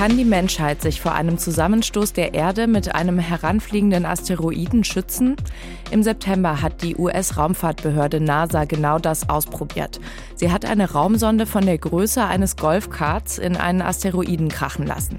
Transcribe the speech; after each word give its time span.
kann 0.00 0.16
die 0.16 0.24
Menschheit 0.24 0.80
sich 0.80 0.98
vor 0.98 1.12
einem 1.12 1.36
Zusammenstoß 1.36 2.14
der 2.14 2.32
Erde 2.32 2.66
mit 2.66 2.94
einem 2.94 3.18
heranfliegenden 3.18 4.06
Asteroiden 4.06 4.82
schützen? 4.82 5.36
Im 5.90 6.02
September 6.02 6.62
hat 6.62 6.80
die 6.80 6.96
US-Raumfahrtbehörde 6.96 8.18
NASA 8.18 8.64
genau 8.64 8.98
das 8.98 9.28
ausprobiert. 9.28 10.00
Sie 10.36 10.50
hat 10.50 10.64
eine 10.64 10.92
Raumsonde 10.92 11.44
von 11.44 11.66
der 11.66 11.76
Größe 11.76 12.24
eines 12.24 12.56
Golfkarts 12.56 13.36
in 13.36 13.58
einen 13.58 13.82
Asteroiden 13.82 14.48
krachen 14.48 14.86
lassen. 14.86 15.18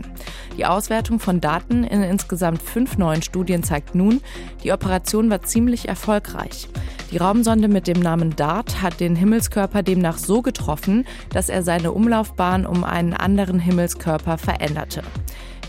Die 0.58 0.66
Auswertung 0.66 1.20
von 1.20 1.42
Daten 1.42 1.84
in 1.84 2.02
insgesamt 2.02 2.64
fünf 2.64 2.98
neuen 2.98 3.22
Studien 3.22 3.62
zeigt 3.62 3.94
nun, 3.94 4.20
die 4.64 4.72
Operation 4.72 5.30
war 5.30 5.44
ziemlich 5.44 5.90
erfolgreich. 5.90 6.68
Die 7.12 7.18
Raumsonde 7.18 7.68
mit 7.68 7.88
dem 7.88 8.00
Namen 8.00 8.38
DART 8.38 8.82
hat 8.82 9.02
den 9.02 9.18
Himmelskörper 9.18 9.84
demnach 9.84 10.18
so 10.18 10.42
getroffen, 10.42 11.06
dass 11.34 11.50
er 11.50 11.62
seine 11.62 11.92
Umlaufbahn 11.92 12.66
um 12.66 12.86
einen 12.86 13.14
anderen 13.14 13.60
Himmelskörper 13.60 14.38
veränderte. 14.72 15.04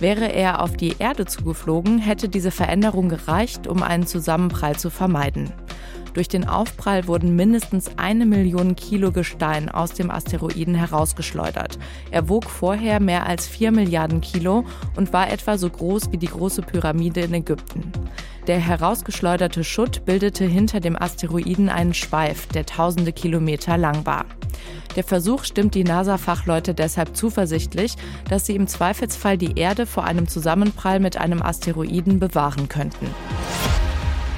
Wäre 0.01 0.33
er 0.33 0.62
auf 0.62 0.77
die 0.77 0.97
Erde 0.98 1.27
zugeflogen, 1.27 1.98
hätte 1.98 2.29
diese 2.29 2.51
Veränderung 2.51 3.09
gereicht, 3.09 3.66
um 3.66 3.83
einen 3.83 4.06
Zusammenprall 4.06 4.77
zu 4.77 4.91
vermeiden. 4.91 5.52
Durch 6.15 6.29
den 6.29 6.47
Aufprall 6.47 7.07
wurden 7.07 7.37
mindestens 7.37 7.96
eine 7.96 8.27
Million 8.27 8.77
Kilo 8.77 9.12
Gestein 9.12 9.70
aus 9.70 9.95
dem 9.95 10.10
Asteroiden 10.10 10.74
herausgeschleudert. 10.74 11.79
Er 12.10 12.29
wog 12.29 12.45
vorher 12.51 13.01
mehr 13.01 13.27
als 13.27 13.46
vier 13.46 13.73
Milliarden 13.73 14.20
Kilo 14.20 14.65
und 14.95 15.15
war 15.15 15.30
etwa 15.30 15.57
so 15.57 15.71
groß 15.71 16.12
wie 16.12 16.19
die 16.19 16.27
große 16.27 16.62
Pyramide 16.62 17.23
in 17.23 17.32
Ägypten. 17.32 17.93
Der 18.46 18.59
herausgeschleuderte 18.59 19.65
Schutt 19.65 20.05
bildete 20.05 20.45
hinter 20.45 20.80
dem 20.80 21.01
Asteroiden 21.01 21.71
einen 21.71 21.95
Schweif, 21.95 22.46
der 22.48 22.66
tausende 22.66 23.12
Kilometer 23.12 23.79
lang 23.79 24.05
war. 24.05 24.27
Der 24.96 25.05
Versuch 25.05 25.45
stimmt 25.45 25.74
die 25.74 25.84
NASA-Fachleute 25.84 26.74
deshalb 26.74 27.16
zuversichtlich, 27.16 27.96
dass 28.28 28.46
sie 28.46 28.57
im 28.57 28.66
Zweifelsfall 28.66 29.38
die 29.38 29.59
Erde 29.59 29.87
vor 29.87 30.04
einem 30.04 30.29
Zusammenprall 30.29 31.01
mit 31.01 31.16
einem 31.16 31.43
Asteroiden 31.43 32.18
bewahren 32.18 32.68
könnten. 32.68 33.07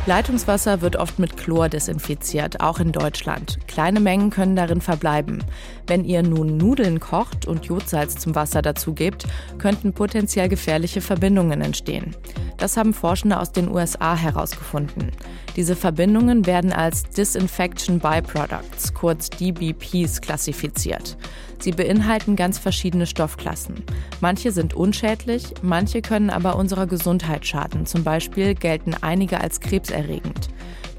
Leitungswasser 0.06 0.82
wird 0.82 0.96
oft 0.96 1.18
mit 1.18 1.38
Chlor 1.38 1.70
desinfiziert, 1.70 2.60
auch 2.60 2.78
in 2.78 2.92
Deutschland. 2.92 3.58
Kleine 3.66 4.00
Mengen 4.00 4.28
können 4.28 4.54
darin 4.54 4.82
verbleiben. 4.82 5.42
Wenn 5.86 6.04
ihr 6.04 6.22
nun 6.22 6.58
Nudeln 6.58 7.00
kocht 7.00 7.46
und 7.46 7.64
Jodsalz 7.64 8.16
zum 8.16 8.34
Wasser 8.34 8.60
dazugebt, 8.60 9.24
könnten 9.56 9.94
potenziell 9.94 10.50
gefährliche 10.50 11.00
Verbindungen 11.00 11.62
entstehen. 11.62 12.14
Das 12.58 12.76
haben 12.76 12.92
Forschende 12.92 13.40
aus 13.40 13.52
den 13.52 13.70
USA 13.70 14.14
herausgefunden. 14.14 15.10
Diese 15.56 15.74
Verbindungen 15.74 16.44
werden 16.44 16.72
als 16.72 17.04
Disinfection 17.04 17.98
Byproducts, 17.98 18.92
kurz 18.92 19.30
DBPs, 19.30 20.20
klassifiziert. 20.20 21.16
Sie 21.64 21.72
beinhalten 21.72 22.36
ganz 22.36 22.58
verschiedene 22.58 23.06
Stoffklassen. 23.06 23.84
Manche 24.20 24.52
sind 24.52 24.74
unschädlich, 24.74 25.54
manche 25.62 26.02
können 26.02 26.28
aber 26.28 26.56
unserer 26.56 26.86
Gesundheit 26.86 27.46
schaden. 27.46 27.86
Zum 27.86 28.04
Beispiel 28.04 28.54
gelten 28.54 28.94
einige 29.00 29.40
als 29.40 29.60
krebserregend. 29.94 30.48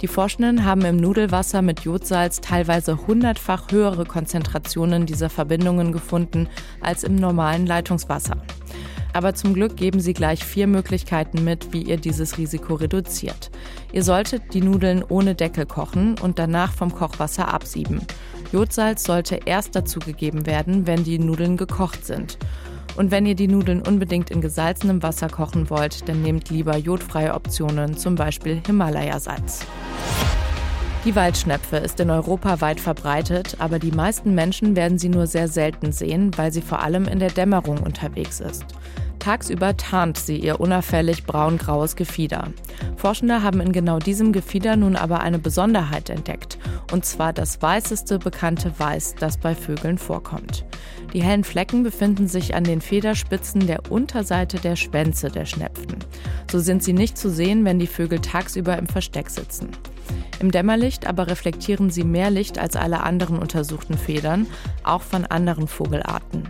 Die 0.02 0.08
Forschenden 0.08 0.66
haben 0.66 0.82
im 0.82 0.98
Nudelwasser 0.98 1.62
mit 1.62 1.82
Jodsalz 1.82 2.42
teilweise 2.42 3.08
hundertfach 3.08 3.72
höhere 3.72 4.06
Konzentrationen 4.06 5.06
dieser 5.06 5.30
Verbindungen 5.30 5.92
gefunden 5.92 6.48
als 6.82 7.04
im 7.04 7.16
normalen 7.16 7.66
Leitungswasser. 7.66 8.38
Aber 9.14 9.34
zum 9.34 9.54
Glück 9.54 9.78
geben 9.78 10.02
sie 10.02 10.14
gleich 10.14 10.44
vier 10.44 10.68
Möglichkeiten 10.68 11.46
mit, 11.46 11.72
wie 11.72 11.84
ihr 11.84 11.96
dieses 11.96 12.38
Risiko 12.38 12.74
reduziert. 12.76 13.50
Ihr 13.94 14.04
solltet 14.04 14.54
die 14.54 14.62
Nudeln 14.62 15.04
ohne 15.08 15.36
Deckel 15.36 15.66
kochen 15.66 16.16
und 16.22 16.38
danach 16.38 16.74
vom 16.74 16.94
Kochwasser 16.94 17.54
absieben. 17.54 18.02
Jodsalz 18.52 19.06
sollte 19.06 19.40
erst 19.46 19.76
dazugegeben 19.76 20.46
werden, 20.46 20.86
wenn 20.86 21.06
die 21.06 21.18
Nudeln 21.18 21.56
gekocht 21.56 22.06
sind. 22.06 22.38
Und 22.96 23.12
wenn 23.12 23.26
ihr 23.26 23.36
die 23.36 23.48
Nudeln 23.48 23.82
unbedingt 23.82 24.32
in 24.32 24.42
gesalzenem 24.42 25.04
Wasser 25.04 25.30
kochen 25.30 25.70
wollt, 25.70 26.08
dann 26.08 26.22
nehmt 26.22 26.50
lieber 26.50 26.78
jodfreie 26.78 27.34
Optionen, 27.34 27.98
zum 27.98 28.16
Beispiel 28.16 28.62
Himalaya-Salz. 28.66 29.66
Die 31.06 31.16
Waldschnepfe 31.16 31.78
ist 31.78 32.00
in 32.00 32.10
Europa 32.10 32.62
weit 32.62 32.80
verbreitet, 32.80 33.58
aber 33.60 33.78
die 33.78 33.92
meisten 33.92 34.34
Menschen 34.34 34.76
werden 34.76 34.98
sie 34.98 35.10
nur 35.10 35.28
sehr 35.28 35.48
selten 35.48 35.92
sehen, 35.92 36.32
weil 36.36 36.52
sie 36.52 36.64
vor 36.64 36.82
allem 36.82 37.06
in 37.06 37.20
der 37.20 37.30
Dämmerung 37.30 37.78
unterwegs 37.78 38.40
ist. 38.40 38.66
Tagsüber 39.20 39.78
tarnt 39.78 40.18
sie 40.18 40.38
ihr 40.38 40.60
unauffällig 40.60 41.26
braun-graues 41.26 41.96
Gefieder. 41.96 42.48
Forschende 43.06 43.44
haben 43.44 43.62
in 43.62 43.72
genau 43.72 44.00
diesem 44.00 44.32
Gefieder 44.34 44.76
nun 44.78 44.96
aber 44.96 45.20
eine 45.20 45.38
Besonderheit 45.38 46.10
entdeckt, 46.10 46.58
und 46.92 47.06
zwar 47.06 47.34
das 47.34 47.62
weißeste 47.62 48.18
bekannte 48.18 48.74
Weiß, 48.80 49.14
das 49.20 49.38
bei 49.38 49.54
Vögeln 49.54 50.00
vorkommt. 50.00 50.66
Die 51.14 51.22
hellen 51.22 51.44
Flecken 51.44 51.84
befinden 51.84 52.28
sich 52.28 52.56
an 52.56 52.64
den 52.64 52.82
Federspitzen 52.82 53.68
der 53.68 53.92
Unterseite 53.92 54.58
der 54.58 54.76
Schwänze 54.76 55.30
der 55.30 55.46
Schnepfen. 55.46 55.98
So 56.52 56.58
sind 56.58 56.84
sie 56.84 56.94
nicht 56.94 57.16
zu 57.16 57.30
sehen, 57.30 57.64
wenn 57.64 57.78
die 57.78 57.86
Vögel 57.86 58.22
tagsüber 58.22 58.76
im 58.76 58.88
Versteck 58.88 59.30
sitzen. 59.30 59.70
Im 60.40 60.50
Dämmerlicht 60.50 61.06
aber 61.06 61.28
reflektieren 61.28 61.92
sie 61.92 62.06
mehr 62.06 62.32
Licht 62.32 62.58
als 62.58 62.76
alle 62.76 63.04
anderen 63.04 63.38
untersuchten 63.38 64.00
Federn, 64.00 64.48
auch 64.84 65.04
von 65.04 65.28
anderen 65.28 65.68
Vogelarten. 65.68 66.50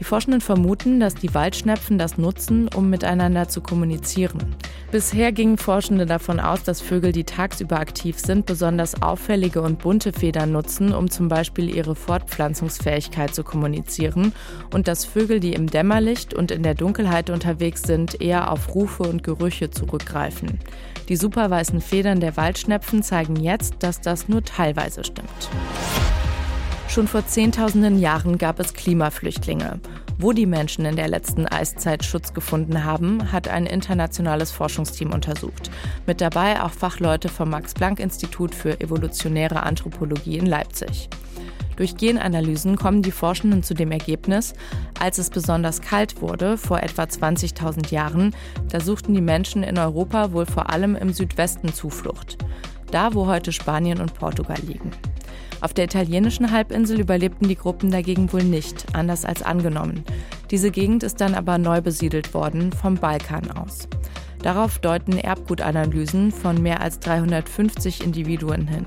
Die 0.00 0.04
Forschenden 0.04 0.40
vermuten, 0.40 0.98
dass 0.98 1.14
die 1.14 1.34
Waldschnepfen 1.34 1.98
das 1.98 2.16
nutzen, 2.16 2.68
um 2.74 2.88
miteinander 2.88 3.48
zu 3.48 3.60
kommunizieren. 3.60 4.56
Bisher 4.94 5.32
gingen 5.32 5.58
Forschende 5.58 6.06
davon 6.06 6.38
aus, 6.38 6.62
dass 6.62 6.80
Vögel, 6.80 7.10
die 7.10 7.24
tagsüber 7.24 7.80
aktiv 7.80 8.16
sind, 8.16 8.46
besonders 8.46 9.02
auffällige 9.02 9.60
und 9.60 9.80
bunte 9.80 10.12
Federn 10.12 10.52
nutzen, 10.52 10.94
um 10.94 11.10
zum 11.10 11.26
Beispiel 11.26 11.68
ihre 11.68 11.96
Fortpflanzungsfähigkeit 11.96 13.34
zu 13.34 13.42
kommunizieren 13.42 14.32
und 14.72 14.86
dass 14.86 15.04
Vögel, 15.04 15.40
die 15.40 15.52
im 15.52 15.68
Dämmerlicht 15.68 16.32
und 16.32 16.52
in 16.52 16.62
der 16.62 16.76
Dunkelheit 16.76 17.28
unterwegs 17.28 17.82
sind, 17.82 18.20
eher 18.20 18.52
auf 18.52 18.72
Rufe 18.76 19.02
und 19.02 19.24
Gerüche 19.24 19.68
zurückgreifen. 19.68 20.60
Die 21.08 21.16
superweißen 21.16 21.80
Federn 21.80 22.20
der 22.20 22.36
Waldschnepfen 22.36 23.02
zeigen 23.02 23.34
jetzt, 23.34 23.74
dass 23.80 24.00
das 24.00 24.28
nur 24.28 24.44
teilweise 24.44 25.02
stimmt. 25.02 25.50
Schon 26.86 27.08
vor 27.08 27.26
Zehntausenden 27.26 27.98
Jahren 27.98 28.38
gab 28.38 28.60
es 28.60 28.74
Klimaflüchtlinge. 28.74 29.80
Wo 30.18 30.32
die 30.32 30.46
Menschen 30.46 30.84
in 30.84 30.96
der 30.96 31.08
letzten 31.08 31.46
Eiszeit 31.46 32.04
Schutz 32.04 32.32
gefunden 32.32 32.84
haben, 32.84 33.32
hat 33.32 33.48
ein 33.48 33.66
internationales 33.66 34.52
Forschungsteam 34.52 35.12
untersucht. 35.12 35.70
Mit 36.06 36.20
dabei 36.20 36.62
auch 36.62 36.70
Fachleute 36.70 37.28
vom 37.28 37.50
Max-Planck-Institut 37.50 38.54
für 38.54 38.80
evolutionäre 38.80 39.64
Anthropologie 39.64 40.38
in 40.38 40.46
Leipzig. 40.46 41.08
Durch 41.76 41.96
Genanalysen 41.96 42.76
kommen 42.76 43.02
die 43.02 43.10
Forschenden 43.10 43.64
zu 43.64 43.74
dem 43.74 43.90
Ergebnis, 43.90 44.54
als 45.00 45.18
es 45.18 45.30
besonders 45.30 45.80
kalt 45.80 46.22
wurde, 46.22 46.56
vor 46.56 46.80
etwa 46.80 47.02
20.000 47.02 47.90
Jahren, 47.90 48.34
da 48.68 48.78
suchten 48.78 49.14
die 49.14 49.20
Menschen 49.20 49.64
in 49.64 49.78
Europa 49.78 50.32
wohl 50.32 50.46
vor 50.46 50.70
allem 50.70 50.94
im 50.94 51.12
Südwesten 51.12 51.72
Zuflucht. 51.72 52.38
Da, 52.92 53.12
wo 53.14 53.26
heute 53.26 53.50
Spanien 53.50 54.00
und 54.00 54.14
Portugal 54.14 54.58
liegen. 54.64 54.92
Auf 55.60 55.72
der 55.72 55.84
italienischen 55.84 56.50
Halbinsel 56.50 57.00
überlebten 57.00 57.48
die 57.48 57.56
Gruppen 57.56 57.90
dagegen 57.90 58.32
wohl 58.32 58.44
nicht, 58.44 58.86
anders 58.94 59.24
als 59.24 59.42
angenommen. 59.42 60.04
Diese 60.50 60.70
Gegend 60.70 61.02
ist 61.02 61.20
dann 61.20 61.34
aber 61.34 61.58
neu 61.58 61.80
besiedelt 61.80 62.34
worden, 62.34 62.72
vom 62.72 62.96
Balkan 62.96 63.50
aus. 63.50 63.88
Darauf 64.42 64.78
deuten 64.78 65.16
Erbgutanalysen 65.16 66.30
von 66.30 66.62
mehr 66.62 66.82
als 66.82 67.00
350 67.00 68.04
Individuen 68.04 68.68
hin. 68.68 68.86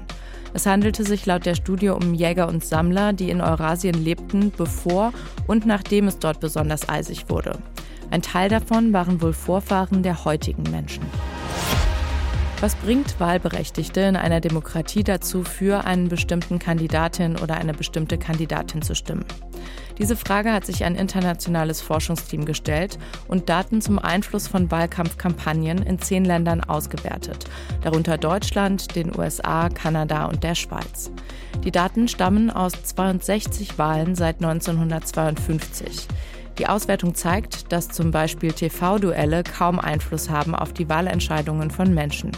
Es 0.53 0.66
handelte 0.66 1.03
sich 1.03 1.25
laut 1.25 1.46
der 1.46 1.56
Studie 1.56 1.90
um 1.90 2.13
Jäger 2.13 2.47
und 2.47 2.64
Sammler, 2.64 3.14
die 3.14 3.29
in 3.29 3.41
Eurasien 3.41 4.03
lebten, 4.03 4.52
bevor 4.56 5.14
und 5.47 5.66
nachdem 5.66 6.08
es 6.08 6.19
dort 6.19 6.40
besonders 6.40 6.88
eisig 6.90 7.29
wurde. 7.29 7.58
Ein 8.12 8.22
Teil 8.22 8.50
davon 8.50 8.94
waren 8.94 9.22
wohl 9.22 9.34
Vorfahren 9.34 10.03
der 10.03 10.25
heutigen 10.25 10.64
Menschen. 10.72 11.03
Was 12.59 12.73
bringt 12.73 13.19
Wahlberechtigte 13.19 14.01
in 14.01 14.16
einer 14.16 14.41
Demokratie 14.41 15.03
dazu, 15.03 15.44
für 15.44 15.85
einen 15.85 16.09
bestimmten 16.09 16.57
Kandidatin 16.57 17.38
oder 17.38 17.56
eine 17.56 17.75
bestimmte 17.75 18.18
Kandidatin 18.18 18.81
zu 18.81 18.95
stimmen? 18.95 19.26
Diese 19.99 20.16
Frage 20.16 20.52
hat 20.52 20.66
sich 20.66 20.84
ein 20.84 20.96
internationales 20.96 21.82
Forschungsteam 21.82 22.46
gestellt 22.46 22.97
und 23.28 23.49
Daten 23.49 23.79
zum 23.79 23.99
Einfluss 23.99 24.47
von 24.47 24.72
Wahlkampfkampagnen 24.72 25.84
in 25.84 25.99
zehn 25.99 26.26
Ländern 26.26 26.64
ausgewertet, 26.64 27.46
darunter 27.84 28.17
Deutschland, 28.17 28.96
den 28.96 29.16
USA, 29.16 29.70
Kanada 29.70 30.26
und 30.26 30.43
der 30.43 30.55
Schweiz. 30.55 31.11
Die 31.64 31.72
Daten 31.72 32.08
stammen 32.08 32.49
aus 32.49 32.72
62 32.72 33.78
Wahlen 33.78 34.16
seit 34.16 34.37
1952. 34.37 36.08
Die 36.58 36.68
Auswertung 36.68 37.14
zeigt, 37.14 37.72
dass 37.72 37.90
zum 37.90 38.09
Beispiel 38.09 38.52
TV-Duelle 38.52 39.44
kaum 39.44 39.80
Einfluss 39.80 40.30
haben 40.30 40.56
auf 40.56 40.74
die 40.74 40.90
Wahlentscheidungen 40.90 41.70
von 41.70 41.94
Menschen. 41.94 42.32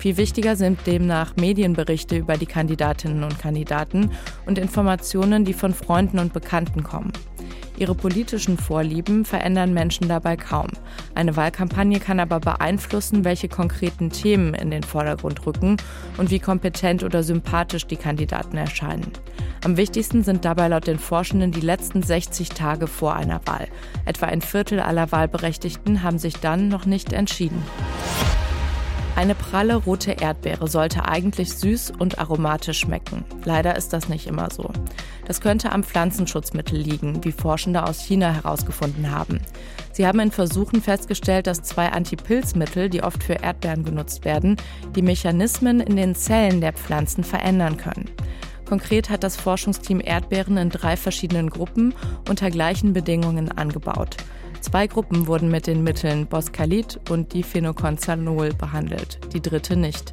Viel 0.00 0.16
wichtiger 0.16 0.56
sind 0.56 0.86
demnach 0.86 1.36
Medienberichte 1.36 2.16
über 2.16 2.36
die 2.36 2.46
Kandidatinnen 2.46 3.22
und 3.22 3.38
Kandidaten 3.38 4.10
und 4.46 4.58
Informationen, 4.58 5.44
die 5.44 5.52
von 5.52 5.72
Freunden 5.72 6.18
und 6.18 6.32
Bekannten 6.32 6.82
kommen. 6.82 7.12
Ihre 7.80 7.94
politischen 7.94 8.58
Vorlieben 8.58 9.24
verändern 9.24 9.72
Menschen 9.72 10.06
dabei 10.06 10.36
kaum. 10.36 10.68
Eine 11.14 11.34
Wahlkampagne 11.34 11.98
kann 11.98 12.20
aber 12.20 12.38
beeinflussen, 12.38 13.24
welche 13.24 13.48
konkreten 13.48 14.10
Themen 14.10 14.52
in 14.52 14.70
den 14.70 14.82
Vordergrund 14.82 15.46
rücken 15.46 15.78
und 16.18 16.30
wie 16.30 16.40
kompetent 16.40 17.02
oder 17.02 17.22
sympathisch 17.22 17.86
die 17.86 17.96
Kandidaten 17.96 18.58
erscheinen. 18.58 19.10
Am 19.64 19.78
wichtigsten 19.78 20.22
sind 20.24 20.44
dabei 20.44 20.68
laut 20.68 20.88
den 20.88 20.98
Forschenden 20.98 21.52
die 21.52 21.62
letzten 21.62 22.02
60 22.02 22.50
Tage 22.50 22.86
vor 22.86 23.14
einer 23.16 23.40
Wahl. 23.46 23.66
Etwa 24.04 24.26
ein 24.26 24.42
Viertel 24.42 24.80
aller 24.80 25.10
Wahlberechtigten 25.10 26.02
haben 26.02 26.18
sich 26.18 26.34
dann 26.34 26.68
noch 26.68 26.84
nicht 26.84 27.14
entschieden. 27.14 27.62
Eine 29.16 29.34
pralle 29.34 29.76
rote 29.76 30.12
Erdbeere 30.12 30.68
sollte 30.68 31.06
eigentlich 31.06 31.52
süß 31.52 31.92
und 31.98 32.18
aromatisch 32.18 32.80
schmecken. 32.80 33.24
Leider 33.44 33.76
ist 33.76 33.92
das 33.92 34.08
nicht 34.08 34.26
immer 34.26 34.50
so. 34.50 34.70
Das 35.30 35.40
könnte 35.40 35.70
am 35.70 35.84
Pflanzenschutzmittel 35.84 36.76
liegen, 36.76 37.22
wie 37.22 37.30
Forschende 37.30 37.84
aus 37.84 38.00
China 38.00 38.32
herausgefunden 38.32 39.12
haben. 39.12 39.40
Sie 39.92 40.04
haben 40.04 40.18
in 40.18 40.32
Versuchen 40.32 40.82
festgestellt, 40.82 41.46
dass 41.46 41.62
zwei 41.62 41.92
Antipilzmittel, 41.92 42.88
die 42.88 43.04
oft 43.04 43.22
für 43.22 43.34
Erdbeeren 43.34 43.84
genutzt 43.84 44.24
werden, 44.24 44.56
die 44.96 45.02
Mechanismen 45.02 45.78
in 45.78 45.94
den 45.94 46.16
Zellen 46.16 46.60
der 46.60 46.72
Pflanzen 46.72 47.22
verändern 47.22 47.76
können. 47.76 48.10
Konkret 48.68 49.08
hat 49.08 49.22
das 49.22 49.36
Forschungsteam 49.36 50.00
Erdbeeren 50.04 50.56
in 50.56 50.68
drei 50.68 50.96
verschiedenen 50.96 51.48
Gruppen 51.48 51.94
unter 52.28 52.50
gleichen 52.50 52.92
Bedingungen 52.92 53.52
angebaut. 53.52 54.16
Zwei 54.60 54.86
Gruppen 54.86 55.26
wurden 55.26 55.50
mit 55.50 55.66
den 55.66 55.82
Mitteln 55.82 56.26
Boscalit 56.26 57.00
und 57.08 57.32
Difenoconazole 57.32 58.52
behandelt, 58.54 59.18
die 59.32 59.40
dritte 59.40 59.74
nicht. 59.74 60.12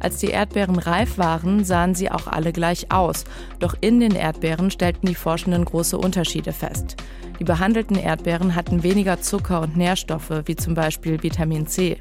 Als 0.00 0.18
die 0.18 0.28
Erdbeeren 0.28 0.78
reif 0.78 1.16
waren, 1.16 1.64
sahen 1.64 1.94
sie 1.94 2.10
auch 2.10 2.26
alle 2.26 2.52
gleich 2.52 2.92
aus. 2.92 3.24
Doch 3.58 3.74
in 3.80 3.98
den 4.00 4.14
Erdbeeren 4.14 4.70
stellten 4.70 5.08
die 5.08 5.14
Forschenden 5.14 5.64
große 5.64 5.96
Unterschiede 5.96 6.52
fest. 6.52 6.96
Die 7.40 7.44
behandelten 7.44 7.96
Erdbeeren 7.96 8.54
hatten 8.54 8.82
weniger 8.82 9.20
Zucker 9.20 9.62
und 9.62 9.76
Nährstoffe, 9.76 10.42
wie 10.44 10.56
zum 10.56 10.74
Beispiel 10.74 11.22
Vitamin 11.22 11.66
C. 11.66 11.98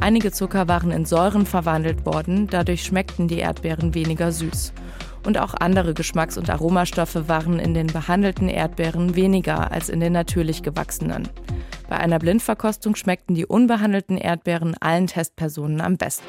Einige 0.00 0.32
Zucker 0.32 0.68
waren 0.68 0.90
in 0.92 1.04
Säuren 1.04 1.44
verwandelt 1.44 2.06
worden, 2.06 2.46
dadurch 2.46 2.84
schmeckten 2.84 3.28
die 3.28 3.38
Erdbeeren 3.38 3.94
weniger 3.94 4.32
süß 4.32 4.72
und 5.26 5.38
auch 5.38 5.54
andere 5.54 5.94
Geschmacks- 5.94 6.38
und 6.38 6.50
Aromastoffe 6.50 7.28
waren 7.28 7.58
in 7.58 7.74
den 7.74 7.86
behandelten 7.86 8.48
Erdbeeren 8.48 9.14
weniger 9.14 9.70
als 9.70 9.88
in 9.88 10.00
den 10.00 10.12
natürlich 10.12 10.62
gewachsenen. 10.62 11.28
Bei 11.88 11.98
einer 11.98 12.18
Blindverkostung 12.18 12.96
schmeckten 12.96 13.34
die 13.34 13.46
unbehandelten 13.46 14.16
Erdbeeren 14.16 14.74
allen 14.80 15.06
Testpersonen 15.06 15.80
am 15.80 15.96
besten. 15.96 16.24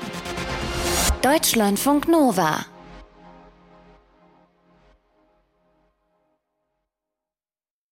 Deutschlandfunk 1.22 2.08
Nova 2.08 2.66